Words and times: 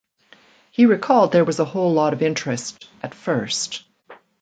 He 0.71 0.87
recalled 0.87 1.31
There 1.31 1.45
was 1.45 1.59
a 1.59 1.63
whole 1.65 1.93
lot 1.93 2.13
of 2.13 2.23
interest, 2.23 2.89
at 3.03 3.13
first. 3.13 3.83